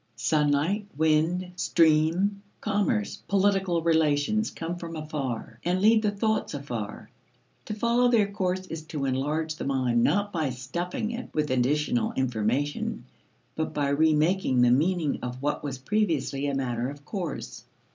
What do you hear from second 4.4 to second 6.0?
come from afar and